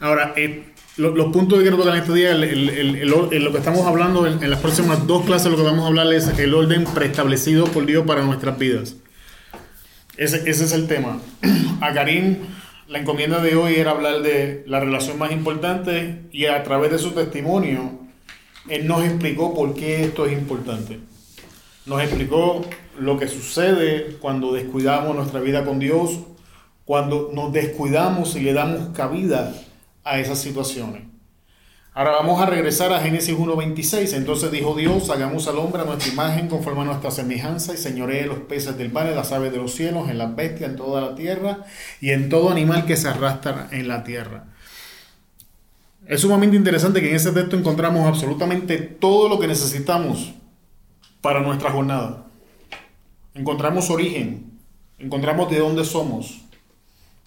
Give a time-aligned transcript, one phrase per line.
[0.00, 0.64] Ahora, eh,
[0.96, 5.06] los puntos que quiero tocar en este día, lo que estamos hablando en, las próximas
[5.06, 8.58] dos clases, lo que vamos a hablar es el orden preestablecido por Dios para nuestras
[8.58, 8.96] vidas.
[10.16, 11.20] Ese, ese es el tema.
[11.80, 12.38] A Karim,
[12.88, 16.98] la encomienda de hoy era hablar de la relación más importante y a través de
[16.98, 18.00] su testimonio,
[18.68, 20.98] él nos explicó por qué esto es importante.
[21.86, 22.64] Nos explicó
[22.98, 26.20] lo que sucede cuando descuidamos nuestra vida con Dios,
[26.84, 29.54] cuando nos descuidamos y le damos cabida
[30.08, 31.02] a esas situaciones.
[31.98, 34.16] Ahora vamos a regresar a Génesis 1.26.
[34.16, 38.26] Entonces dijo Dios, hagamos al hombre a nuestra imagen, conforme a nuestra semejanza, y señoree
[38.26, 41.14] los peces del mar, las aves de los cielos, en las bestias, en toda la
[41.16, 41.64] tierra,
[42.00, 44.44] y en todo animal que se arrastra en la tierra.
[46.06, 50.34] Es sumamente interesante que en ese texto encontramos absolutamente todo lo que necesitamos
[51.20, 52.26] para nuestra jornada.
[53.34, 54.52] Encontramos origen,
[55.00, 56.42] encontramos de dónde somos,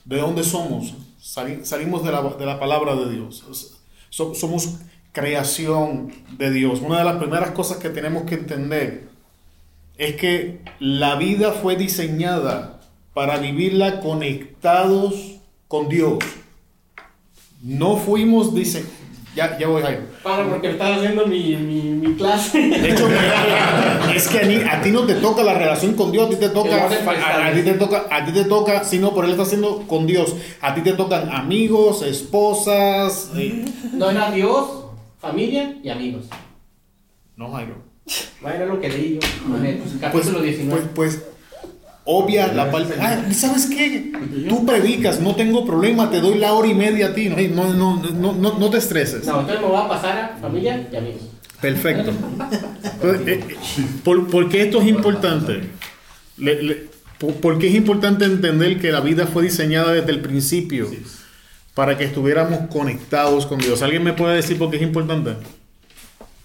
[0.06, 3.44] de dónde somos, salimos de la, de la palabra de Dios
[4.12, 4.78] somos
[5.14, 6.82] creación de Dios.
[6.82, 9.10] Una de las primeras cosas que tenemos que entender
[9.98, 12.82] es que la vida fue diseñada
[13.14, 16.20] para vivirla conectados con Dios.
[17.62, 19.01] No fuimos diseñados
[19.36, 20.02] ya, ya voy, Jairo.
[20.24, 22.60] Para, porque estás haciendo mi, mi, mi, clase.
[22.60, 23.08] De hecho,
[24.16, 26.86] es que a, ti no te toca la relación con Dios, a ti te toca.
[26.86, 30.06] A, ti te toca, a ti te toca, si no, por él está haciendo con
[30.06, 30.36] Dios.
[30.60, 33.32] A ti te tocan amigos, esposas.
[33.94, 34.86] No era Dios,
[35.20, 36.26] familia y amigos.
[37.38, 37.76] No, Jairo.
[38.42, 39.20] Vaya lo que leí yo.
[39.48, 40.82] Pues, capítulo 19.
[40.94, 41.31] Pues, pues,
[42.12, 42.96] obvia la parte.
[43.00, 44.12] Ah, ¿sabes qué?
[44.48, 48.02] Tú predicas, no tengo problema, te doy la hora y media a ti, no, no,
[48.02, 49.26] no, no, no te estreses.
[49.26, 51.22] No, entonces me voy a pasar a familia y amigos.
[51.62, 52.12] Perfecto.
[53.04, 53.58] Eh,
[54.04, 55.64] ¿por, ¿por, qué esto es importante?
[57.18, 60.88] ¿Por qué es importante entender que la vida fue diseñada desde el principio
[61.74, 63.82] para que estuviéramos conectados con Dios?
[63.82, 65.34] ¿Alguien me puede decir por qué es importante?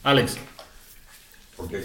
[0.03, 0.39] Alex.
[1.59, 1.83] ¿Por qué?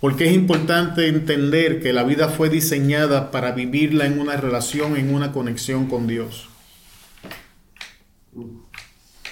[0.00, 5.14] Porque es importante entender que la vida fue diseñada para vivirla en una relación, en
[5.14, 6.48] una conexión con Dios.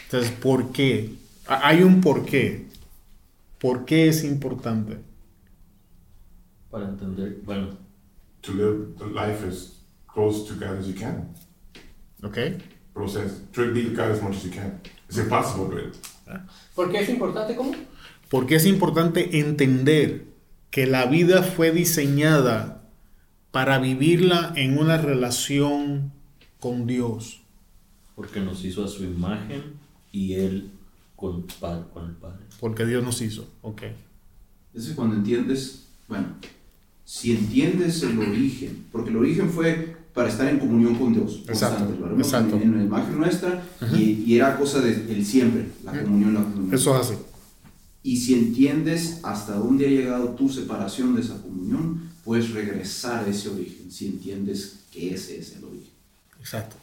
[0.05, 1.11] Entonces, ¿por qué?
[1.47, 2.67] Hay un por qué.
[3.59, 4.99] ¿Por qué es importante?
[6.71, 7.77] Para entender, bueno.
[8.43, 9.81] To live life as
[10.13, 11.35] close to God as you can.
[12.23, 12.59] Okay.
[12.93, 13.43] Process.
[13.53, 14.81] Try to be God as much as you can.
[15.09, 15.95] It's impossible, but.
[16.75, 17.73] ¿Por qué es importante cómo?
[18.31, 20.34] Porque es importante entender
[20.75, 22.83] que la vida fue diseñada
[23.53, 26.11] para vivirla en una relación
[26.59, 27.43] con Dios.
[28.17, 29.63] Porque nos hizo a su imagen
[30.11, 30.73] y Él
[31.15, 31.43] con,
[31.93, 32.41] con el Padre.
[32.59, 33.83] Porque Dios nos hizo, ok.
[34.75, 36.27] Es cuando entiendes, bueno,
[37.05, 41.45] si entiendes el origen, porque el origen fue para estar en comunión con Dios.
[41.47, 41.85] Exacto,
[42.19, 42.57] exacto.
[42.57, 43.63] En, la imagen nuestra
[43.97, 46.75] y, era cosa del siempre, la comunión, la comunión.
[46.75, 47.15] Eso es así.
[48.07, 53.29] Y si entiendes hasta dónde ha llegado tu separación de esa comunión, puedes regresar a
[53.29, 55.95] ese origen, si entiendes que ese es el origen.
[56.39, 56.77] Exacto.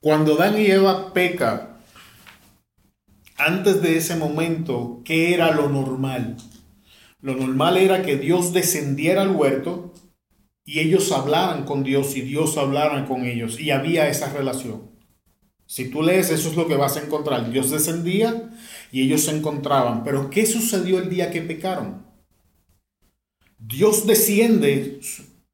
[0.00, 1.78] Cuando Dan y Eva peca,
[3.36, 6.36] antes de ese momento, ¿qué era lo normal?
[7.20, 9.94] Lo normal era que Dios descendiera al huerto
[10.64, 14.90] y ellos hablaran con Dios y Dios hablaran con ellos y había esa relación.
[15.70, 17.48] Si tú lees, eso es lo que vas a encontrar.
[17.52, 18.50] Dios descendía
[18.90, 20.04] y ellos se encontraban.
[20.04, 22.06] Pero ¿qué sucedió el día que pecaron?
[23.58, 25.00] Dios desciende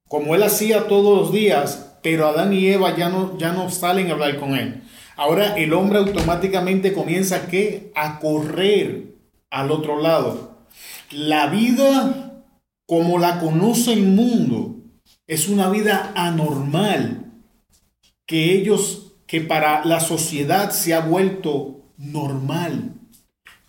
[0.09, 4.09] como él hacía todos los días, pero Adán y Eva ya no, ya no salen
[4.09, 4.83] a hablar con él.
[5.17, 7.91] Ahora el hombre automáticamente comienza ¿qué?
[7.95, 9.17] a correr
[9.51, 10.67] al otro lado.
[11.11, 12.45] La vida
[12.87, 14.77] como la conoce el mundo
[15.27, 17.33] es una vida anormal
[18.27, 22.95] que ellos, que para la sociedad se ha vuelto normal.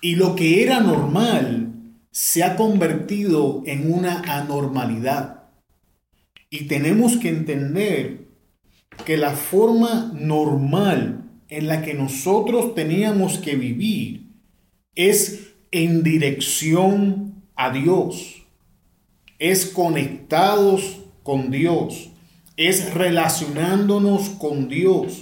[0.01, 1.73] Y lo que era normal
[2.11, 5.43] se ha convertido en una anormalidad.
[6.49, 8.27] Y tenemos que entender
[9.05, 14.27] que la forma normal en la que nosotros teníamos que vivir
[14.95, 18.43] es en dirección a Dios,
[19.39, 22.09] es conectados con Dios,
[22.55, 25.21] es relacionándonos con Dios.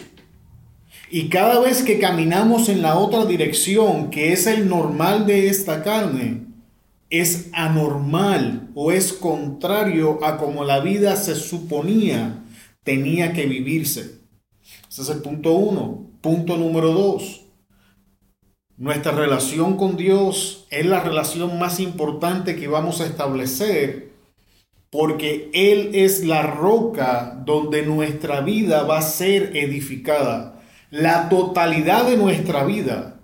[1.10, 5.84] Y cada vez que caminamos en la otra dirección, que es el normal de esta
[5.84, 6.46] carne,
[7.10, 12.42] es anormal o es contrario a como la vida se suponía
[12.86, 14.22] tenía que vivirse.
[14.90, 16.08] Ese es el punto uno.
[16.22, 17.42] Punto número dos.
[18.78, 24.14] Nuestra relación con Dios es la relación más importante que vamos a establecer
[24.90, 30.55] porque Él es la roca donde nuestra vida va a ser edificada.
[30.96, 33.20] La totalidad de nuestra vida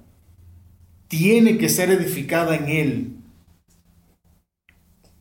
[1.07, 3.15] tiene que ser edificada en Él.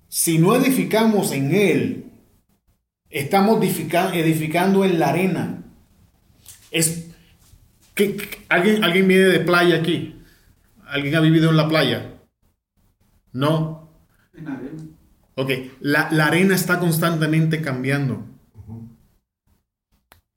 [0.08, 2.06] Si no edificamos en Él,
[3.08, 5.62] estamos edificando en la arena.
[6.72, 7.10] Es,
[7.94, 8.16] que,
[8.48, 10.16] ¿alguien, ¿Alguien viene de playa aquí?
[10.88, 12.14] ¿Alguien ha vivido en la playa?
[13.32, 13.92] No.
[14.34, 14.82] En arena.
[15.36, 18.26] Ok, la, arena está constantemente cambiando.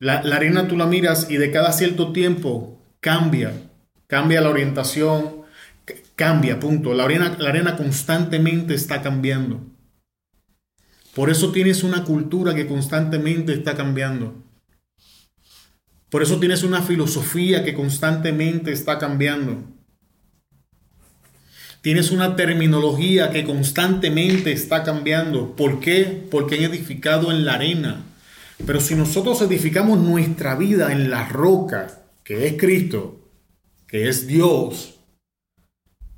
[0.03, 3.53] La, arena tú la miras y de cada cierto tiempo cambia,
[4.07, 5.43] cambia la orientación,
[6.17, 6.93] cambia, punto.
[6.93, 9.61] La arena, la arena constantemente está cambiando.
[11.15, 14.43] Por eso tienes una cultura que constantemente está cambiando.
[16.09, 19.63] Por eso tienes una filosofía que constantemente está cambiando.
[21.79, 25.55] Tienes una terminología que constantemente está cambiando.
[25.55, 26.27] ¿Por qué?
[26.29, 28.03] Porque han edificado en la arena.
[28.65, 33.29] Pero si nosotros edificamos nuestra vida en la roca, que es Cristo,
[33.87, 34.99] que es Dios,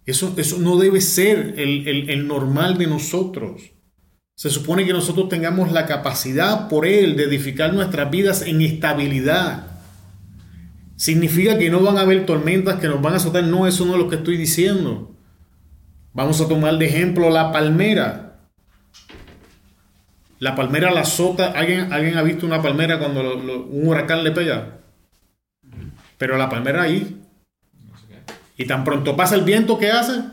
[0.05, 3.71] eso, eso no debe ser el, el normal de nosotros.
[4.35, 9.67] Se supone que nosotros tengamos la capacidad por Él de edificar nuestras vidas en estabilidad.
[10.97, 13.43] Significa que no van a haber tormentas que nos van a azotar.
[13.45, 15.15] No, eso no es lo que estoy diciendo.
[16.13, 18.24] Vamos a tomar de ejemplo la palmera.
[20.39, 21.51] La palmera la azota.
[21.51, 24.79] ¿Alguien, ¿Alguien ha visto una palmera cuando un huracán le pega?
[26.17, 27.21] Pero la palmera ahí.
[28.57, 30.23] Y tan pronto pasa el viento, ¿qué hace?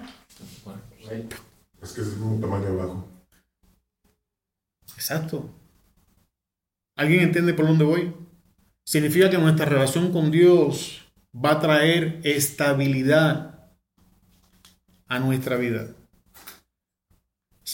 [1.83, 3.09] Es que es un tamaño bajo.
[4.95, 5.51] Exacto.
[6.97, 8.15] ¿Alguien entiende por dónde voy?
[8.85, 11.03] Significa que nuestra relación con Dios
[11.35, 13.71] va a traer estabilidad
[15.09, 15.89] a nuestra vida.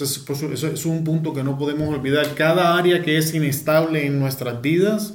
[0.01, 2.37] Eso es, un punto que no podemos olvidar.
[2.37, 5.15] Cada área que es inestable en nuestras vidas,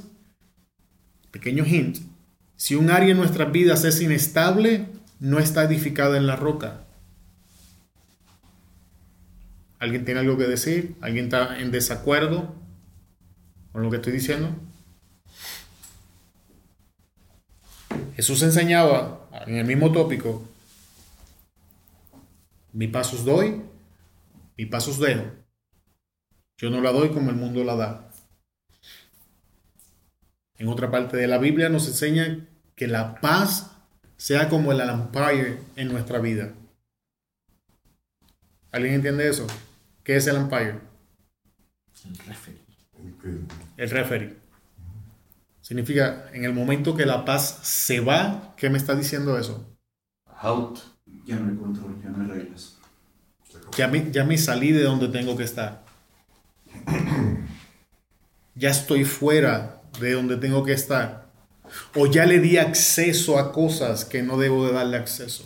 [1.30, 1.98] pequeño hint,
[2.56, 4.86] si un área en nuestras vidas es inestable,
[5.20, 6.84] no está edificada en la roca.
[9.78, 10.96] ¿Alguien tiene algo que decir?
[11.00, 12.54] ¿Alguien está en desacuerdo
[13.72, 14.50] con lo que estoy diciendo?
[18.16, 20.46] Jesús enseñaba en el mismo tópico
[22.74, 23.62] mi pasos doy,
[24.56, 25.24] mi pasos dejo.
[26.56, 28.10] Yo no la doy como el mundo la da.
[30.56, 32.46] En otra parte de la Biblia nos enseña
[32.76, 33.72] que la paz
[34.16, 36.54] sea como el empire en nuestra vida.
[38.70, 39.46] ¿Alguien entiende eso?
[40.02, 40.80] ¿Qué es el empire?
[42.04, 42.60] El referee.
[43.76, 44.36] El referee.
[45.60, 49.78] Significa, en el momento que la paz se va, ¿qué me está diciendo eso?
[50.40, 50.78] Out.
[51.24, 51.63] Ya no.
[53.76, 55.82] Ya me, ya me salí de donde tengo que estar.
[58.54, 61.26] Ya estoy fuera de donde tengo que estar.
[61.94, 65.44] O ya le di acceso a cosas que no debo de darle acceso.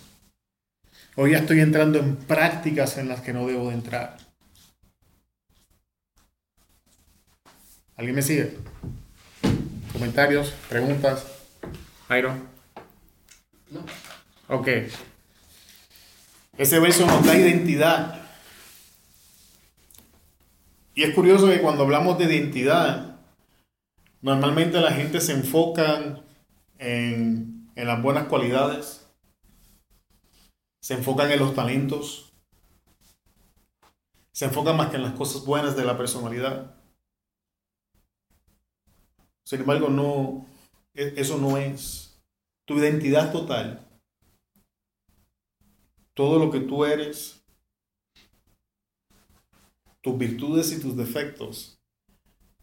[1.17, 4.19] O ya estoy entrando en prácticas en las que no debo de entrar.
[7.97, 8.57] ¿Alguien me sigue?
[9.93, 10.53] ¿Comentarios?
[10.69, 11.27] ¿Preguntas?
[12.09, 12.35] Jairo.
[13.71, 13.81] No.
[14.49, 14.69] Ok.
[16.59, 18.21] Ese verso nos da identidad.
[20.93, 23.21] Y es curioso que cuando hablamos de identidad,
[24.21, 26.21] normalmente la gente se enfoca
[26.79, 29.09] en, en las buenas cualidades,
[30.83, 32.33] se enfocan en los talentos,
[34.33, 36.75] se enfocan más que en las cosas buenas de la personalidad.
[39.45, 40.45] Sin embargo, no,
[40.93, 42.21] e, eso no es
[42.65, 43.88] tu identidad total
[46.19, 47.47] todo lo que tú eres,
[50.01, 51.81] tus virtudes y tus defectos.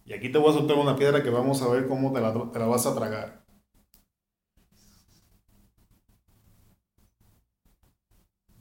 [0.04, 2.34] Y aquí te voy a soltar una piedra que vamos a ver cómo te la,
[2.52, 3.46] te la vas a tragar.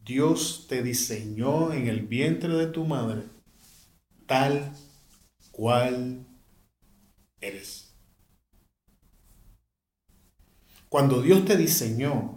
[0.04, 3.24] Dios te diseñó en el vientre de tu madre
[4.26, 4.76] tal
[5.50, 6.24] cual
[7.40, 7.96] eres.
[10.88, 12.34] Cuando Dios te diseñó,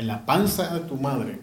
[0.00, 1.40] en la panza de tu madre,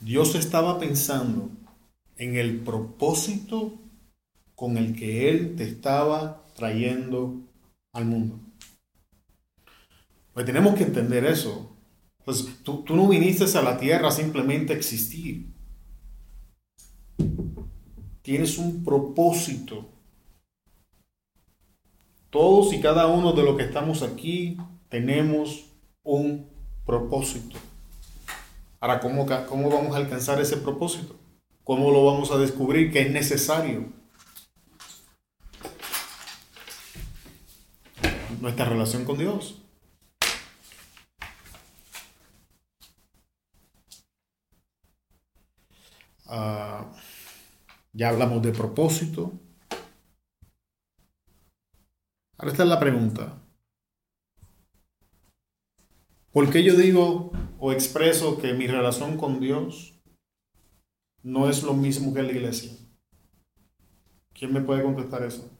[0.00, 1.50] Dios estaba pensando
[2.16, 3.74] en el propósito
[4.54, 7.42] con el que Él te estaba trayendo
[7.92, 8.40] al mundo.
[10.32, 11.76] Pues tenemos que entender eso.
[12.24, 15.52] Pues tú, tú no viniste a la tierra simplemente a existir.
[18.22, 19.90] Tienes un propósito.
[22.30, 24.56] Todos y cada uno de los que estamos aquí
[24.88, 25.67] tenemos
[26.16, 26.48] un
[26.86, 27.58] propósito.
[28.80, 31.16] Ahora, ¿cómo, ¿cómo vamos a alcanzar ese propósito?
[31.64, 33.92] ¿Cómo lo vamos a descubrir que es necesario?
[38.40, 39.60] nuestra relación con Dios.
[46.26, 46.92] Ah,
[47.92, 49.32] ya hablamos de propósito.
[52.38, 53.47] Ahora esta es la pregunta.
[56.32, 59.98] ¿Por qué yo digo o expreso que mi relación con Dios
[61.22, 62.72] no es lo mismo que la iglesia?
[64.34, 65.50] ¿Quién me puede contestar eso?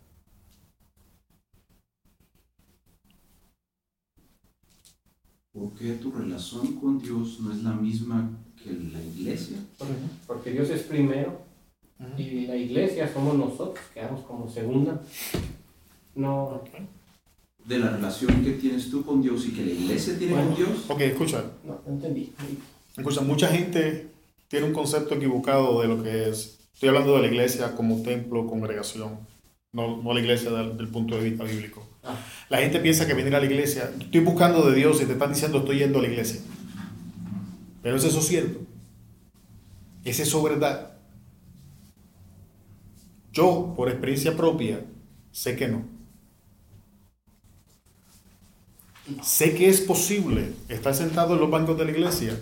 [5.53, 8.31] ¿Por qué tu relación con Dios no es la misma
[8.63, 9.57] que la iglesia?
[10.27, 11.41] Porque Dios es primero
[12.17, 15.03] y la iglesia somos nosotros, quedamos como segunda.
[16.15, 16.63] No.
[17.69, 20.71] De la relación que tienes tú con Dios y que la iglesia tiene con Dios.
[20.89, 21.45] Ok, escucha.
[21.65, 22.33] No, no entendí.
[22.97, 24.09] Escucha, mucha gente
[24.49, 26.59] tiene un concepto equivocado de lo que es.
[26.73, 29.19] Estoy hablando de la iglesia como templo, congregación,
[29.73, 31.87] no, no la iglesia del, del punto de vista bíblico.
[32.05, 32.17] Ah.
[32.49, 35.33] La gente piensa que venir a la iglesia, estoy buscando de Dios y te están
[35.33, 36.41] diciendo estoy yendo a la iglesia.
[37.83, 38.61] Pero ¿es eso cierto?
[40.05, 40.93] ¿Es eso verdad?
[43.33, 44.87] Yo, por experiencia propia,
[45.33, 45.98] sé que no.
[49.23, 52.39] Sé que es posible estar sentado en los bancos de la iglesia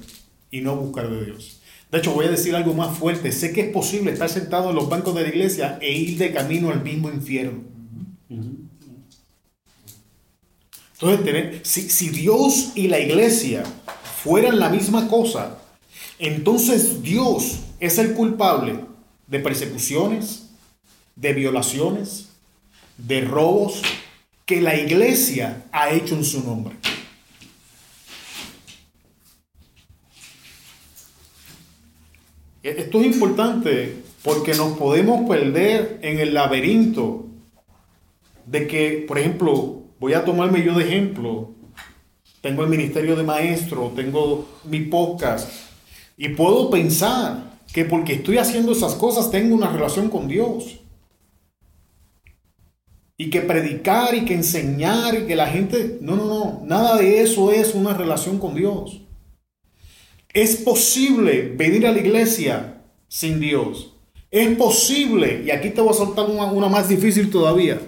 [0.51, 1.61] y no buscar de Dios.
[1.91, 3.31] De hecho, voy a decir algo más fuerte.
[3.33, 6.33] Sé que es posible estar sentado en los bancos de la iglesia e ir de
[6.33, 7.63] camino al mismo infierno.
[11.01, 13.63] Entonces, si, si Dios y la iglesia
[14.25, 15.59] fueran la misma cosa,
[16.19, 18.81] entonces Dios es el culpable
[19.27, 20.47] de persecuciones,
[21.15, 22.31] de violaciones,
[22.97, 23.83] de robos
[24.47, 26.77] que la iglesia ha hecho en su nombre.
[32.63, 37.27] E- Esto es importante porque nos podemos perder en el laberinto
[38.47, 41.51] de que, por ejemplo, voy a tomarme yo de ejemplo,
[42.41, 45.51] tengo el ministerio de maestro, tengo mi podcast
[46.17, 50.79] y puedo pensar que porque estoy haciendo esas cosas tengo una relación con Dios.
[53.19, 55.99] Y que predicar y que enseñar y que la gente...
[56.01, 56.63] No, no, no.
[56.67, 59.01] Nada de eso es una relación con Dios.
[60.33, 63.95] Es posible venir a la iglesia sin Dios.
[64.31, 67.81] Es posible, y aquí te voy a soltar una, una más difícil todavía,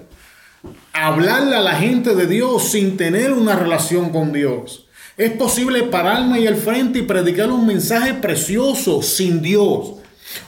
[0.93, 4.87] hablarle a la gente de Dios sin tener una relación con Dios.
[5.19, 9.95] Es posible pararme ahí al frente y predicar un mensaje precioso sin Dios.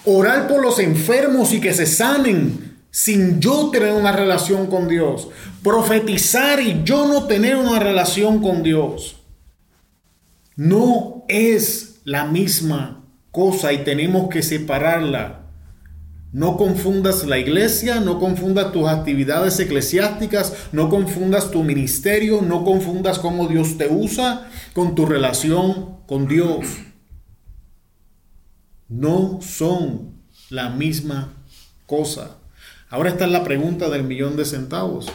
[0.05, 5.29] Orar por los enfermos y que se sanen sin yo tener una relación con Dios.
[5.63, 9.17] Profetizar y yo no tener una relación con Dios.
[10.57, 15.37] No es la misma cosa y tenemos que separarla.
[16.33, 23.19] No confundas la iglesia, no confundas tus actividades eclesiásticas, no confundas tu ministerio, no confundas
[23.19, 26.67] cómo Dios te usa con tu relación con Dios.
[28.89, 30.15] No son
[30.51, 31.33] la misma
[31.87, 32.40] cosa.
[32.91, 35.07] Ahora está la pregunta del millón de centavos.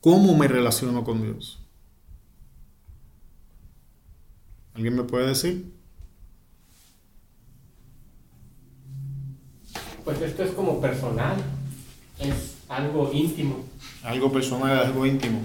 [0.00, 1.58] ¿Cómo me relaciono con Dios?
[4.74, 5.72] ¿Alguien me puede decir?
[10.04, 11.36] Pues esto es como personal,
[12.20, 13.64] es algo íntimo.
[14.04, 15.40] Algo personal, algo íntimo.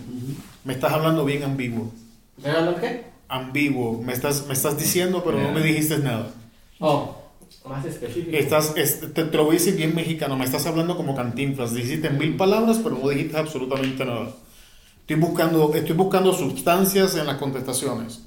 [0.64, 1.92] Me estás hablando bien ambiguo.
[2.38, 3.06] ¿Verdad lo que?
[3.30, 4.00] Ambiguo.
[4.04, 6.34] Me estás, me estás diciendo, pero no me dijiste nada.
[6.80, 7.16] Oh,
[7.68, 8.36] más específico.
[8.36, 10.38] Estás, es- te, te lo voy a decir bien mexicano.
[10.38, 11.74] Me estás hablando como cantinflas.
[11.74, 14.30] Dijiste mil palabras, pero no dijiste absolutamente nada.
[15.02, 18.22] Estoy buscando, estoy buscando sustancias en las contestaciones.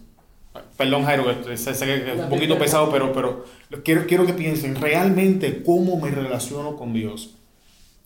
[0.76, 1.24] Perdón, Jairo,
[1.56, 3.44] sé que es un poquito pesado, pero, pero
[3.84, 7.36] quiero, quiero que piensen realmente cómo me relaciono con Dios.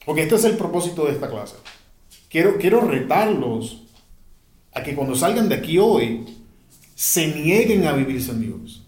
[0.04, 1.56] Porque este es el propósito de esta clase.
[2.28, 3.82] Quiero, quiero retarlos
[4.72, 6.24] a que cuando salgan de aquí hoy
[6.94, 8.85] se nieguen a vivir sin Dios.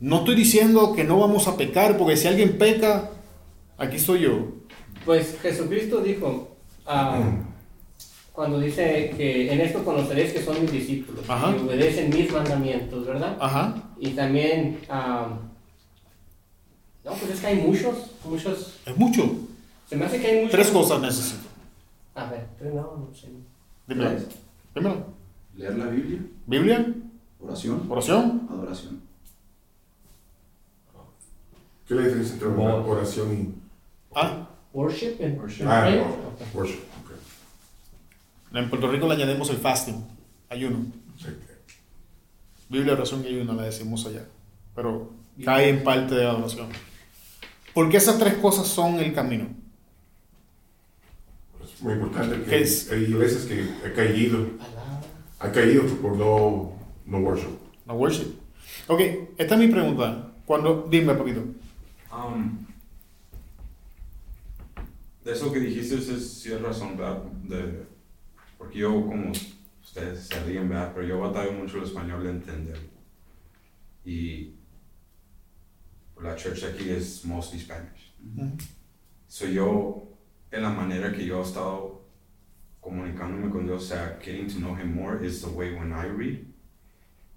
[0.00, 3.10] No estoy diciendo que no vamos a pecar, porque si alguien peca,
[3.76, 4.48] aquí estoy yo.
[5.04, 7.20] Pues Jesucristo dijo, ah,
[8.32, 11.54] cuando dice que en esto conoceréis que son mis discípulos, Ajá.
[11.54, 13.36] que obedecen mis mandamientos, ¿verdad?
[13.40, 13.74] Ajá.
[13.98, 15.38] Y también, ah,
[17.04, 19.22] no, pues es que hay muchos, muchos, Es mucho.
[19.88, 20.50] se me hace que hay muchos.
[20.52, 21.48] Tres cosas necesito.
[22.14, 23.28] A ver, tres no, no sé.
[23.86, 24.10] Dímelo.
[24.74, 25.04] Dímelo.
[25.56, 26.94] Leer la Biblia, Biblia,
[27.40, 28.48] oración, oración.
[28.50, 29.09] adoración.
[31.90, 33.54] ¿Qué es la diferencia entre una oración y
[34.14, 35.64] Ah, Worship and Worship.
[35.66, 36.06] ah, prayer.
[36.06, 36.78] no, worship?
[37.02, 38.56] ok.
[38.56, 39.96] en Puerto Rico le añadimos el fasting,
[40.50, 40.86] ayuno.
[41.18, 41.70] Sí, ok.
[42.68, 44.24] Biblia, oración y ayuno la decimos allá.
[44.76, 45.10] Pero
[45.44, 46.68] cae en parte de la oración.
[47.74, 49.48] Porque esas tres cosas son el camino.
[51.80, 52.88] muy importante ¿Qué que es?
[52.92, 54.46] hay iglesias que ha caído,
[55.40, 56.72] ha caído por no,
[57.04, 57.58] no worship.
[57.84, 58.32] No worship.
[58.86, 59.00] Ok,
[59.38, 60.30] esta es mi pregunta.
[60.46, 61.42] Cuando, dime, papito.
[62.12, 62.66] Um,
[65.24, 67.22] de eso que dijiste es sí es razón, ¿verdad?
[67.44, 67.84] De,
[68.58, 69.32] porque yo, como
[69.82, 70.92] ustedes se ríen, ¿verdad?
[70.94, 72.78] Pero yo batallo mucho el español de entender.
[74.04, 74.54] Y
[76.20, 78.12] la church aquí es mostly Spanish.
[79.28, 80.08] So yo,
[80.50, 82.02] en la manera que yo he estado
[82.80, 86.06] comunicándome con Dios, o sea, getting to know Him more, is the way when I
[86.06, 86.46] read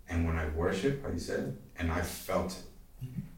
[0.10, 2.66] and when I worship, I said, and I felt it.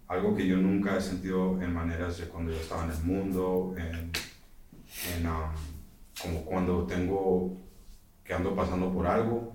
[0.08, 3.74] Algo que yo nunca he sentido en maneras de cuando yo estaba en el mundo,
[3.78, 4.12] en,
[5.18, 5.52] en, um,
[6.22, 7.58] como cuando tengo,
[8.24, 9.54] que ando pasando por algo,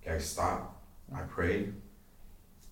[0.00, 0.70] que I stop,
[1.10, 1.74] I pray,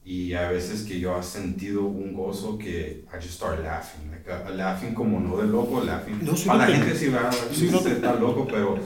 [0.05, 4.31] y a veces que yo he sentido un gozo que I just start laughing, like
[4.31, 6.21] a, a laughing como no de loco, laughing.
[6.25, 8.79] No, a no la te- gente sí va, sí, no te- está loco, pero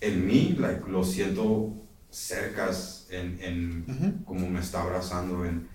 [0.00, 1.72] en mí, like, lo siento
[2.10, 4.24] cercas en, en Ujú.
[4.24, 5.68] como me está abrazando en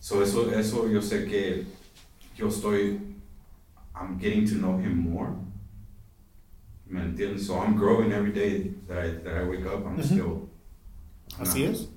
[0.00, 1.66] so eso eso yo sé que
[2.36, 3.00] yo estoy
[3.94, 5.30] I'm getting to know him more
[6.86, 7.46] ¿me entiendes?
[7.46, 10.04] so I'm growing every day that I, that I wake up I'm Ujú.
[10.04, 10.48] still
[11.38, 11.88] Así es.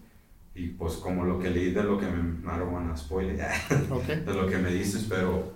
[0.55, 3.39] y pues como lo que leí de lo que me I don't wanna spoil it,
[3.91, 4.08] Ok.
[4.25, 5.53] de lo que me dices pero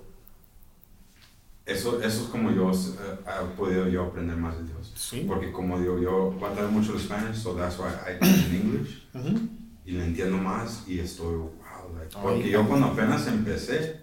[1.65, 5.25] eso, eso es como yo eh, he podido yo aprender más de Dios Sí.
[5.27, 8.55] porque como digo yo batallo mucho el Spanish so that's why I do it in
[8.61, 9.49] English Ujú.
[9.85, 11.51] Y le entiendo más y estoy wow
[11.97, 13.97] like, Ay, porque yo cuando apenas empecé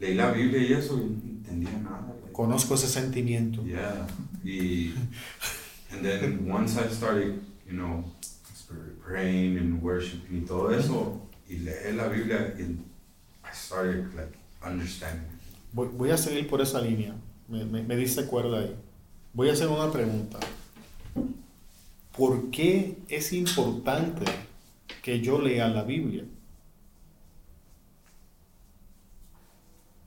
[0.00, 3.62] leí la Biblia y eso y no entendía nada like, Conozco ese sentimiento.
[3.64, 4.06] yeah
[4.44, 4.92] y
[5.92, 8.04] and then once I started you know
[9.06, 12.80] praying and worshiping y todo eso y leer la Biblia and
[13.44, 14.32] I started like
[14.64, 15.28] understanding
[15.72, 17.14] Voy, voy a seguir por esa línea.
[17.48, 18.76] Me, me, me diste cuerda ahí.
[19.32, 20.38] Voy a hacer una pregunta.
[22.16, 24.24] ¿Por qué es importante
[25.04, 26.24] que yo lea la Biblia?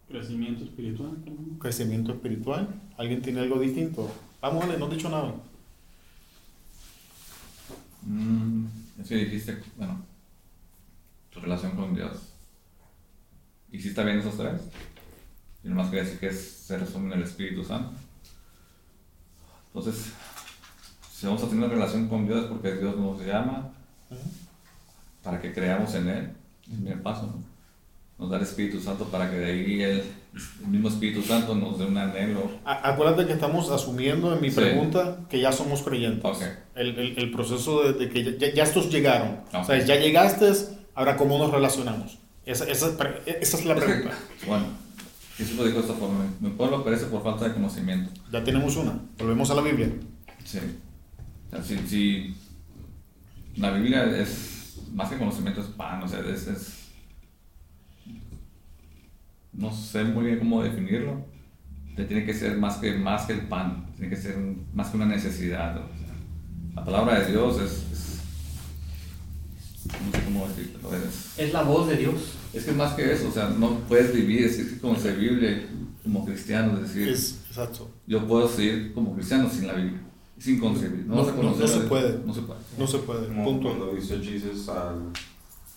[0.09, 1.11] Crecimiento espiritual.
[1.59, 2.67] Crecimiento espiritual.
[2.97, 4.11] ¿Alguien tiene algo distinto?
[4.41, 5.35] Vamos, Ale, no he dicho nada.
[8.01, 8.65] Mm,
[8.99, 10.01] es que dijiste, bueno,
[11.29, 12.17] tu relación con Dios.
[13.71, 14.59] ¿Y si está bien esos tres?
[15.63, 17.91] Y nomás quería decir que es- se resume en el Espíritu Santo.
[19.67, 20.11] Entonces,
[21.13, 23.73] si vamos a tener una relación con Dios es porque Dios nos llama
[25.27, 26.29] para que creamos en Él.
[26.63, 27.43] Es el primer paso, ¿no?
[28.17, 30.03] Nos da el Espíritu Santo para que de ahí Él,
[30.63, 32.49] el mismo Espíritu Santo nos dé un anhelo.
[32.65, 34.55] A- Acuérdate que estamos asumiendo en mi Sí.
[34.55, 36.23] pregunta que ya somos creyentes.
[36.23, 36.41] Ok.
[36.75, 39.41] El, el- el proceso de, de que ya, ya- estos llegaron.
[39.53, 40.49] O sea, ya llegaste,
[40.95, 42.17] ahora cómo nos relacionamos.
[42.45, 42.87] Esa, esa,
[43.25, 44.17] esa es la Es que, pregunta.
[44.47, 44.65] bueno,
[45.35, 48.09] Jesús lo dijo de esta forma, mi pueblo perece por falta de conocimiento.
[48.31, 48.97] Ya tenemos una.
[49.19, 49.89] Volvemos a la Biblia.
[50.45, 50.59] Sí.
[51.51, 52.35] O sea, si, si
[53.57, 54.56] la Biblia es
[54.97, 56.87] más que conocimiento, es pan, o sea, es, es-
[59.53, 61.23] no sé muy bien cómo definirlo.
[61.95, 64.89] Te tiene que ser más que, más que el pan, tiene que ser un- más
[64.89, 65.77] que una necesidad.
[65.77, 66.13] o sea,
[66.75, 68.21] la palabra de Dios es, es-
[70.05, 72.15] no sé cómo decirlo, es, Es la voz de Dios.
[72.53, 75.65] es que es más que eso, o sea, no puedes vivir, es inconcebible
[76.03, 77.89] como cristiano, es decir, Es, exacto.
[78.07, 80.01] yo puedo seguir como cristiano sin la Biblia.
[80.37, 81.03] Es inconcebible.
[81.05, 82.19] No, No- a no- no se puede.
[82.25, 82.59] No se puede.
[82.77, 83.27] No se puede.
[83.27, 83.67] como Punto.
[83.69, 85.11] cuando dice Jesús al,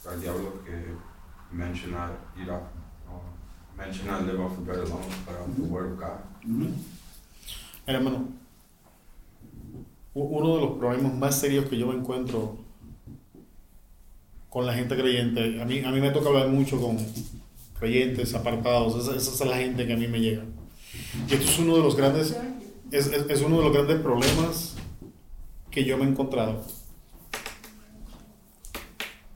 [0.08, 0.94] al diablo que
[1.56, 5.98] menciona ir a uh, menciona live off of bread alone but of the word of
[5.98, 8.28] God Mira, hermano,
[10.14, 12.58] uno de los problemas más serios que yo me encuentro
[14.48, 16.96] con la gente creyente, a mí, a mí me toca hablar mucho con
[17.78, 20.42] creyentes apartados, esa, esa es la gente que a mí me llega.
[21.28, 22.36] Y esto es uno de los grandes,
[22.90, 24.76] es, es- uno de los grandes problemas
[25.70, 26.64] que yo me he encontrado.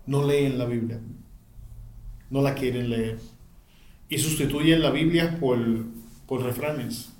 [0.06, 0.98] No leen la Biblia,
[2.30, 3.18] no la quieren leer.
[4.08, 5.58] Y sustituyen la Biblia por,
[6.26, 7.10] por refranes,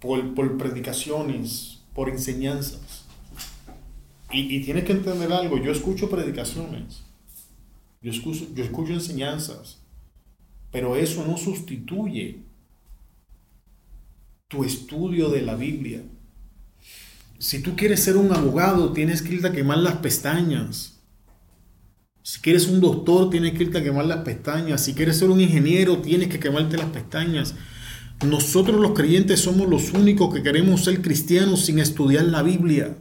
[0.00, 3.04] por, por predicaciones, por enseñanzas.
[4.32, 7.02] Y, y tienes que entender algo, yo escucho predicaciones,
[8.02, 9.78] yo escucho, yo escucho enseñanzas,
[10.72, 12.42] pero eso no sustituye
[14.48, 16.00] tu estudio de la Biblia.
[17.38, 21.02] Si tú quieres ser un abogado, tienes que irte a quemar las pestañas.
[22.22, 24.82] Si quieres un doctor, tienes que irte a quemar las pestañas.
[24.82, 27.56] Si quieres ser un ingeniero, tienes que quemarte las pestañas.
[28.26, 32.96] Nosotros los creyentes somos los únicos que queremos ser cristianos sin estudiar la Biblia.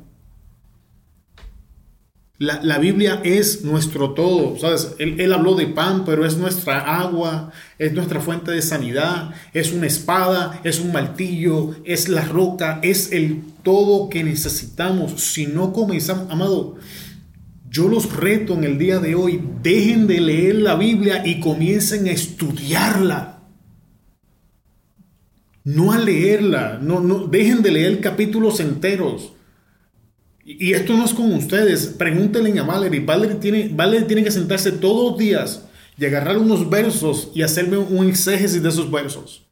[2.40, 4.94] La, la Biblia es nuestro todo, ¿sabes?
[5.00, 9.88] Él, habló de pan, pero es nuestra agua, es nuestra fuente de sanidad, es una
[9.88, 15.20] espada, es un martillo, es la roca, es el todo que necesitamos.
[15.20, 16.76] Si no comenzamos, amado,
[17.72, 22.08] yo los reto en el día de hoy, dejen de leer la Biblia y comiencen
[22.08, 23.40] a estudiarla.
[25.64, 29.34] No a leerla, no, no, dejen de leer capítulos enteros.
[30.50, 31.88] Y esto no es con ustedes.
[31.88, 33.02] Pregúntenle a Valerie.
[33.02, 35.66] Valerie tiene, Valerie tiene que sentarse todos los días
[35.98, 39.46] y agarrar unos versos y hacerme un exégesis de esos versos.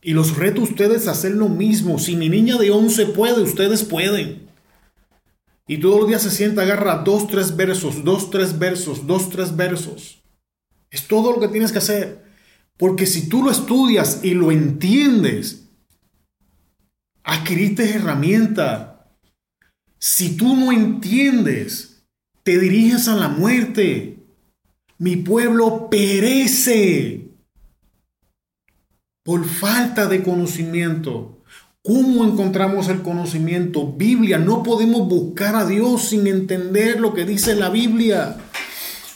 [0.00, 1.98] Y los reto a ustedes a hacer lo mismo.
[1.98, 4.48] Si mi niña de 11 puede, ustedes pueden.
[5.66, 9.54] Y todos los días se sienta, agarra dos, tres versos, dos, tres versos, dos, tres
[9.54, 10.22] versos.
[10.90, 12.24] Es todo lo que tienes que hacer.
[12.78, 15.68] Porque si tú lo estudias y lo entiendes,
[17.22, 18.89] adquiriste herramienta.
[20.02, 22.02] Si tú no entiendes,
[22.42, 24.16] te diriges a la muerte.
[24.98, 27.28] Mi pueblo perece
[29.22, 31.38] por falta de conocimiento.
[31.82, 33.92] ¿Cómo encontramos el conocimiento?
[33.92, 34.38] Biblia.
[34.38, 38.36] No podemos buscar a Dios sin entender lo que dice la Biblia.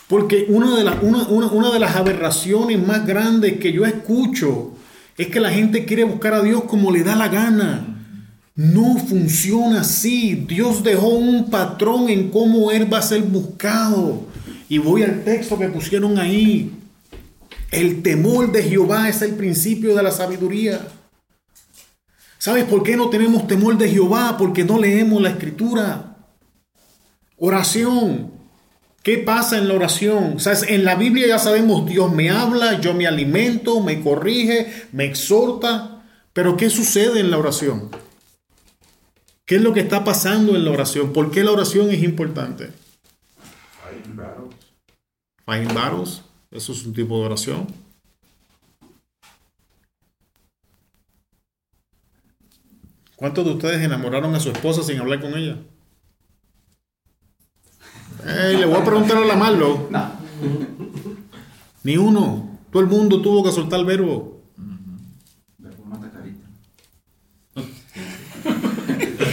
[0.09, 4.73] Porque una de, las- de las aberraciones más grandes que yo escucho
[5.17, 7.94] es que la gente quiere buscar a Dios como le da la gana.
[8.57, 10.47] No funciona así.
[10.47, 14.27] Dios dejó un patrón en cómo Él va a ser buscado.
[14.69, 16.73] Y voy al texto que pusieron ahí.
[17.73, 20.87] El temor de Jehová es el principio de la sabiduría.
[22.39, 24.37] ¿Sabes por qué no tenemos temor de Jehová?
[24.39, 26.17] Porque no leemos la escritura.
[27.37, 28.31] Oración.
[29.03, 30.39] ¿Qué pasa en la oración?
[30.39, 30.65] ¿Sabes?
[30.69, 36.05] En la Biblia ya sabemos, Dios me habla, yo me alimento, me corrige, me exhorta.
[36.33, 37.91] Pero ¿qué sucede en la oración?
[39.47, 41.13] ¿Qué es lo que está pasando en la oración?
[41.13, 42.73] ¿Por qué la oración es importante?
[43.83, 44.55] Fighting battles.
[45.45, 47.67] Fighting battles, eso es un tipo de oración.
[53.17, 55.59] ¿Cuántos de ustedes enamoraron a su esposa sin hablar con ella?
[58.25, 59.89] Le voy a preguntar a la Marlo.
[59.91, 60.13] No.
[61.83, 62.59] Ni uno.
[62.73, 63.87] Todo el mundo tuvo que soltar el.
[63.87, 64.43] Verbo
[65.85, 66.47] mata carita.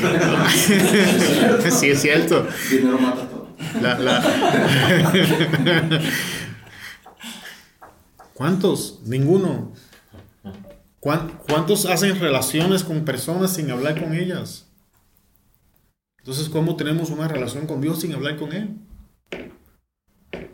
[1.71, 2.47] sí, es cierto.
[2.69, 3.47] Dinero mata todo.
[3.81, 4.21] La- la-
[8.33, 8.99] ¿Cuántos?
[9.05, 9.73] Ninguno.
[10.99, 14.67] ¿Cuán- ¿Cuántos hacen relaciones con personas sin hablar con ellas?
[16.19, 18.75] Entonces, ¿cómo tenemos una relación con Dios sin hablar con Él?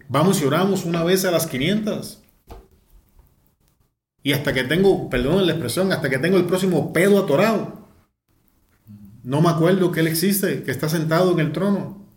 [0.07, 2.21] Vamos y oramos una vez a las 500.
[4.23, 7.76] Y hasta que tengo, perdón la expresión, hasta que tengo el próximo pedo atorado.
[9.27, 12.07] No me acuerdo que Él existe, que está sentado en el trono.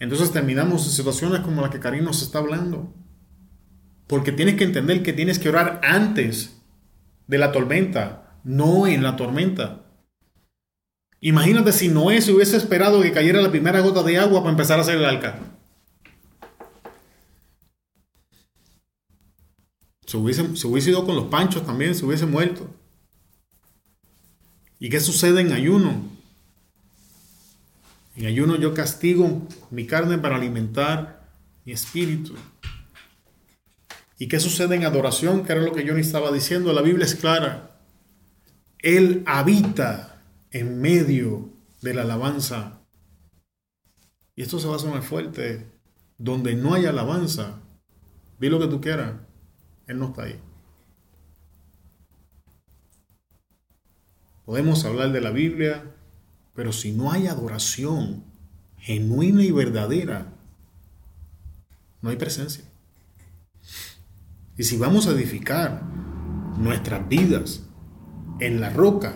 [0.00, 2.92] Entonces terminamos en situaciones como la que Karim nos está hablando.
[4.08, 6.60] Porque tienes que entender que tienes que orar antes
[7.28, 9.86] de la tormenta, no en la tormenta.
[11.20, 14.80] Imagínate si Noé se hubiese esperado que cayera la primera gota de agua para empezar
[14.80, 15.38] a hacer el arca.
[20.06, 22.79] Se hubiese, se hubiese ido con los panchos también, se hubiese muerto.
[24.80, 26.08] ¿Y qué sucede en ayuno?
[28.16, 31.28] En ayuno yo castigo mi carne para alimentar
[31.66, 32.34] mi espíritu.
[34.18, 35.44] ¿Y qué sucede en adoración?
[35.44, 36.72] Que era lo que yo ni estaba diciendo.
[36.72, 37.78] La Biblia es clara.
[38.78, 41.50] Él habita en medio
[41.82, 42.80] de la alabanza.
[44.34, 45.66] Y esto se va a sonar fuerte.
[46.16, 47.60] Donde no hay alabanza,
[48.38, 49.14] di lo que tú quieras,
[49.86, 50.40] Él no está ahí.
[54.50, 55.94] Podemos hablar de la Biblia,
[56.56, 58.24] pero si no hay adoración
[58.78, 60.32] genuina y verdadera,
[62.02, 62.64] no hay presencia.
[64.56, 65.84] Y si vamos a edificar
[66.58, 67.62] nuestras vidas
[68.40, 69.14] en la roca,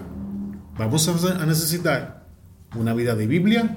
[0.79, 2.29] vamos a necesitar
[2.77, 3.77] una vida de Biblia,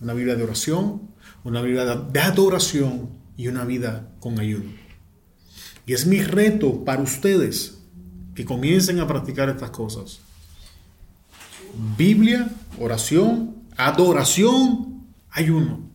[0.00, 1.02] una vida de oración,
[1.44, 4.72] una vida de adoración y una vida con ayuno.
[5.86, 7.80] Y es mi reto para ustedes
[8.34, 10.22] que comiencen a practicar estas cosas.
[11.96, 15.90] Biblia, oración, adoración, ayuno.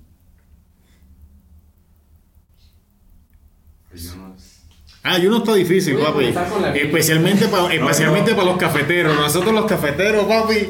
[5.04, 6.34] Ah, ayuno está difícil, papi.
[6.74, 9.16] Especialmente para, especialmente para los cafeteros.
[9.16, 10.70] Nosotros los cafeteros, papi,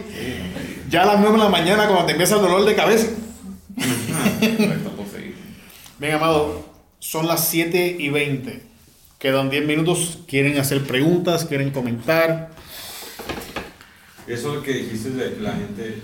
[0.89, 3.07] ya a las 9 de la mañana cuando te empieza el dolor de cabeza.
[5.97, 6.65] Bien, amado,
[6.99, 8.61] son las 7 y 20.
[9.19, 10.19] Quedan 10 minutos.
[10.27, 12.51] Quieren hacer preguntas, quieren comentar.
[14.27, 16.01] Eso es lo que dijiste de la gente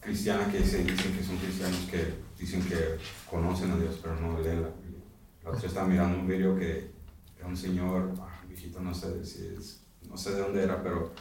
[0.00, 2.98] cristiana que se dicen que son cristianos que dicen que
[3.30, 5.04] conocen a Dios, pero no leen la Biblia.
[5.42, 6.90] La otra estaba mirando un video que
[7.38, 11.14] era un señor, ah, viejito, no sé si es, no sé de dónde era, pero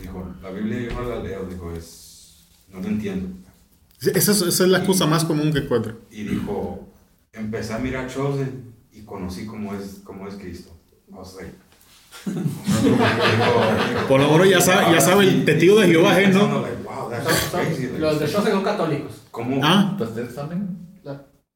[0.00, 3.28] dijo, la Biblia yo no la leo, dijo, es, no la entiendo.
[4.00, 6.00] Esa es, esa es la excusa más común que encuentro.
[6.10, 6.88] Y dijo,
[7.32, 10.72] empecé a mirar Chosen y conocí cómo es, cómo es Cristo.
[11.12, 11.46] O sea,
[14.08, 16.64] Por lo menos ya sabe, ya sabe el testigo de Jehová es, ¿no?
[17.52, 17.82] Crazy.
[17.86, 19.22] like, Los de Chosen son católicos.
[19.30, 19.60] ¿Cómo?
[19.62, 20.78] Ah, ¿Ustedes también?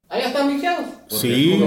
[0.07, 0.85] Ahí están viciados.
[1.07, 1.59] sí,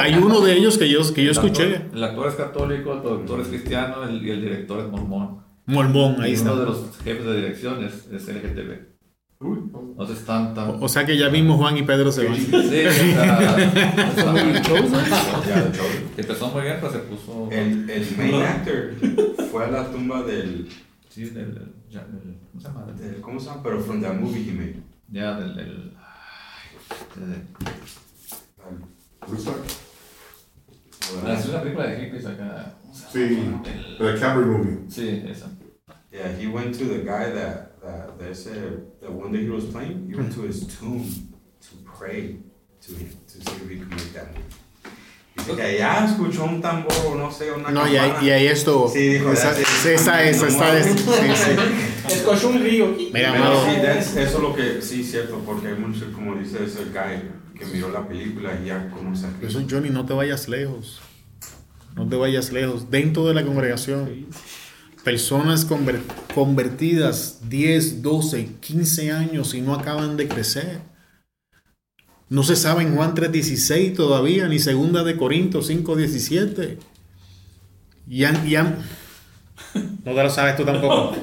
[0.00, 1.82] hay uno de ellos que yo, que yo El actor- escuché.
[1.92, 5.42] El actor es católico, el productor es cristiano el- y el director es mormón.
[5.66, 6.72] Mormón, ahí y uno de está.
[6.80, 8.91] los jefes de dirección es, es LGTB.
[9.44, 10.76] Entonces están tan...
[10.82, 12.36] O sea que ya mismo Juan y Pedro se van.
[12.36, 14.58] Sí, está- está muy de.
[16.16, 17.48] Empezó muy bien, pero se puso...
[17.50, 18.94] El, el main actor
[19.50, 20.68] fue a la tumba del,
[21.08, 21.54] Sí, del...
[21.54, 22.86] del- ya, del- ¿Cómo se llama?
[22.92, 23.62] del- ¿cómo se llama?
[23.62, 24.76] Pero from that movie he made.
[25.08, 25.54] Ya, del...
[25.56, 25.92] del
[27.16, 27.42] de-?
[31.24, 32.74] Ah, es una película de hippies acá.
[32.92, 33.18] Sí,
[33.64, 34.78] El- the Camry movie.
[34.88, 35.50] Sí, esa.
[36.10, 39.64] Yeah, he went to the guy that, that, that said, the one that he was
[39.64, 41.04] playing, he went to his tomb
[41.60, 42.36] to pray
[42.82, 44.28] to him, to see if he could make that.
[45.34, 48.26] Dice que allá escuchó un tambor o no sé, una No, y ahí, campana.
[48.26, 48.86] y ahí esto.
[48.92, 49.66] Sí, dijo, esa, it.
[49.86, 50.52] esa es, es.
[50.52, 52.12] Sí, sí.
[52.14, 52.86] Escogió un río.
[52.96, 53.64] Mira, Pero amado.
[53.64, 57.30] sí, that's- eso es lo que, sí, cierto, porque hay muchos, como dice ese guy
[57.58, 59.58] que miró la película y ya conoce a Cristo.
[59.58, 61.00] Eso, Johnny, no te vayas lejos.
[61.96, 62.90] No te vayas lejos.
[62.90, 64.26] Dentro de la congregación,
[65.04, 66.02] personas conver-
[66.34, 70.80] convertidas 10, 12, 15 años y no acaban de crecer.
[72.28, 76.78] No se sabe en Juan 3.16 todavía, ni segunda de Corintios 5.17.
[78.08, 78.78] Y han, y han-
[80.04, 81.14] No te lo sabes tú tampoco.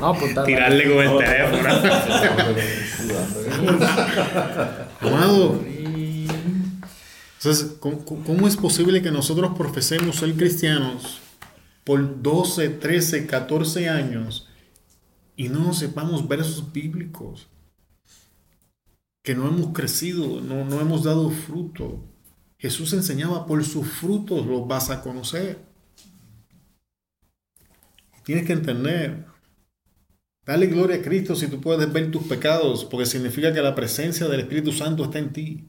[0.00, 1.68] No, pues Tirarle con el teléfono.
[5.00, 5.60] Amado.
[7.38, 11.19] Entonces, ¿cómo, cómo es posible que nosotros profesemos ser cristianos
[11.90, 14.48] por 12, 13, 14 años
[15.34, 17.48] y no sepamos versos bíblicos?
[19.24, 22.04] Que no hemos crecido, no, no hemos dado fruto.
[22.58, 25.58] Jesús enseñaba, por sus frutos los vas a conocer.
[28.22, 29.26] Tienes que entender,
[30.46, 34.28] Dale gloria a Cristo si tú puedes ver tus pecados, porque significa que la presencia
[34.28, 35.68] del Espíritu Santo está en ti.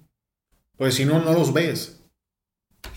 [0.77, 2.00] Porque si no, no los ves.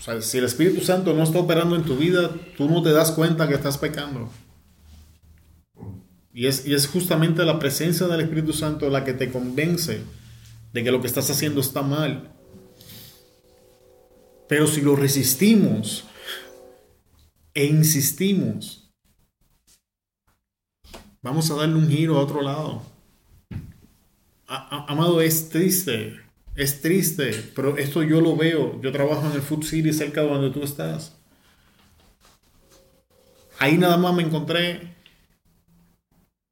[0.05, 3.11] Sea, si el Espíritu Santo no está operando en tu vida, tú no te das
[3.11, 4.29] cuenta que estás pecando.
[6.33, 10.01] Y es, y es justamente la presencia del Espíritu Santo la que te convence
[10.73, 12.31] de que lo que estás haciendo está mal.
[14.47, 16.05] Pero si lo resistimos
[17.53, 18.85] e insistimos,
[21.25, 22.83] Vamos a darle un giro a otro lado.
[24.45, 26.13] Amado, es triste.
[26.55, 27.31] Es triste.
[27.55, 28.81] Pero esto yo lo veo.
[28.81, 31.17] Yo trabajo en el Food City cerca de donde tú estás.
[33.59, 34.95] Ahí nada más me encontré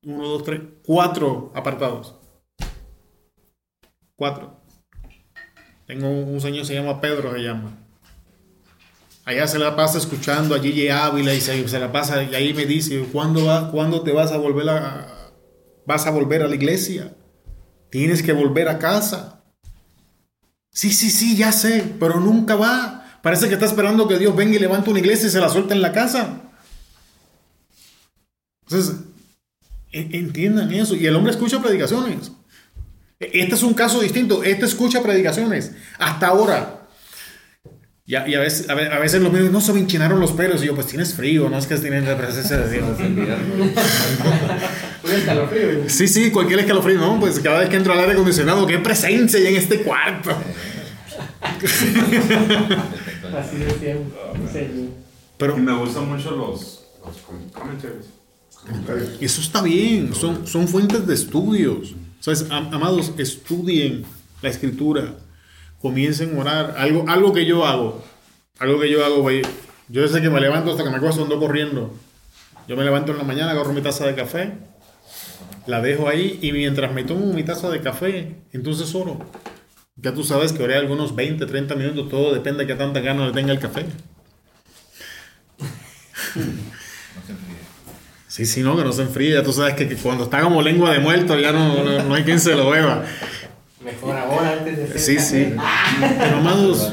[0.03, 2.15] uno, dos, tres, cuatro apartados.
[4.15, 4.59] Cuatro.
[5.85, 7.77] Tengo un un señor, se llama Pedro, se llama.
[9.25, 12.53] Allá se la pasa escuchando a Gigi Ávila y se, se la pasa y ahí
[12.53, 15.31] me dice, ¿cuándo, va, ¿cuándo te vas a volver a,
[15.85, 17.15] vas a volver a la iglesia?
[17.89, 19.42] Tienes que volver a casa.
[20.73, 23.05] Sí, sí, sí, ya sé, pero nunca va.
[23.21, 25.73] Parece que está esperando que Dios venga y levante una iglesia y se la suelta
[25.73, 26.41] en la casa.
[28.67, 28.95] Entonces,
[29.91, 30.95] e- entiendan eso.
[30.95, 32.31] Y el hombre escucha predicaciones.
[33.19, 34.43] E- Este es un caso distinto.
[34.43, 35.71] Este escucha predicaciones.
[35.99, 36.79] Hasta ahora.
[38.05, 40.61] Y a, a veces, a ve- a veces los no se me hinchinaron los pelos.
[40.63, 42.97] Y yo, pues tienes frío, no es que tienes la presencia de Dios.
[45.03, 45.89] Un escalofrío.
[45.89, 47.19] Sí, sí, cualquier escalofrío, ¿no?
[47.19, 50.31] Pues cada vez que entro al aire acondicionado, qué presencia hay en este cuarto.
[53.37, 53.97] Así decía.
[55.37, 58.05] Pero Y me gustan mucho los, los com- commentaries.
[59.19, 61.95] eso está bien, son, son fuentes de estudios.
[62.19, 62.45] ¿Sabes?
[62.49, 64.05] Am- Amados, estudien
[64.41, 65.15] la escritura,
[65.81, 66.75] comiencen a orar.
[66.77, 68.03] Algo, algo que yo hago,
[68.59, 69.41] algo que yo hago, güey.
[69.89, 71.93] Yo desde que me levanto hasta que me acuesto ando corriendo.
[72.67, 74.53] Yo me levanto en la mañana, agarro mi taza de café,
[75.67, 79.19] la dejo ahí y mientras me tomo mi taza de café, entonces oro.
[79.95, 83.27] Ya tú sabes que oré algunos 20, 30 minutos, todo depende de qué tanta ganas
[83.27, 83.85] le tenga el café.
[88.27, 89.33] Sí, sí, no, que no se enfríe.
[89.33, 92.15] Ya tú sabes que, que cuando está como lengua de muerto ya no, no, no
[92.15, 93.05] hay quien se lo beba.
[93.85, 95.53] Mejor ahora antes de Sí, sí.
[95.99, 96.91] Pero amados,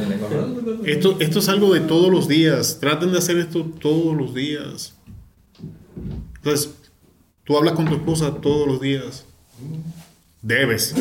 [0.84, 2.78] esto, esto es algo de todos los días.
[2.80, 4.94] Traten de hacer esto todos los días.
[6.36, 6.74] Entonces,
[7.50, 9.24] tú hablas con tu esposa todos los días.
[10.40, 10.94] Debes.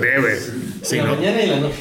[0.00, 0.50] Debes.
[0.80, 1.76] Si en la no, mañana y en la noche.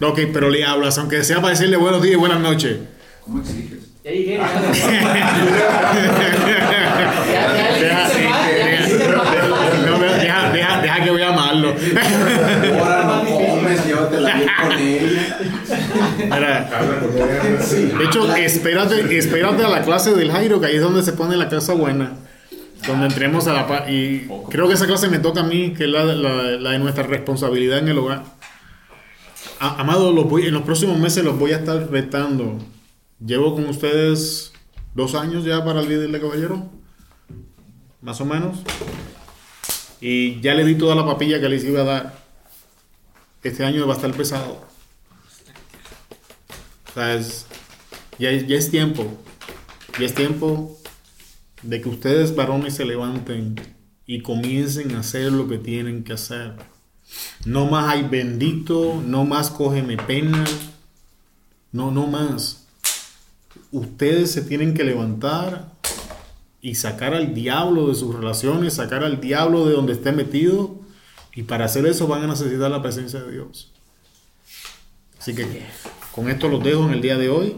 [0.00, 2.78] ok, pero le hablas, aunque sea para decirle buenos días y buenas noches.
[3.22, 3.80] ¿Cómo exiges?
[4.02, 4.38] Ya llegué.
[10.52, 11.74] Deja, deja, que voy a amarlo.
[12.80, 15.38] Ahora no comes, llévatela bien con ella.
[16.24, 16.70] Mira,
[17.98, 21.36] de hecho, espérate, espérate a la clase del Jairo, que ahí es donde se pone
[21.36, 22.16] la casa buena.
[22.88, 23.88] Donde entremos a la paz.
[23.90, 26.78] Y creo que esa clase me toca a mí, que es la, la- la de
[26.80, 28.24] nuestra responsabilidad en el hogar.
[29.60, 32.58] A- amado, los voy- en los próximos meses los voy a estar retando.
[33.24, 34.52] Llevo con ustedes
[34.94, 36.70] dos años ya para el líder de caballero.
[38.00, 38.58] Más o menos.
[40.00, 42.18] Y ya le di toda la papilla que les iba a dar.
[43.42, 44.64] Este año va a estar pesado.
[46.88, 47.46] O sea, es-
[48.18, 49.06] ya, ya es tiempo.
[49.98, 50.77] Ya es tiempo
[51.62, 53.56] de que ustedes varones se levanten
[54.06, 56.54] y comiencen a hacer lo que tienen que hacer.
[57.44, 60.44] No más hay bendito, no más cógeme pena.
[61.72, 62.66] No, no más.
[63.70, 65.72] Ustedes se tienen que levantar
[66.60, 70.76] y sacar al diablo de sus relaciones, sacar al diablo de donde esté metido.
[71.34, 73.72] Y para hacer eso van a necesitar la presencia de Dios.
[75.18, 75.66] Así que
[76.14, 77.56] con esto los dejo en el día de hoy.